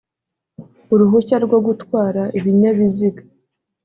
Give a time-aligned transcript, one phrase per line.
[0.93, 3.21] uruhushya rwo gutwara ibinyabiziga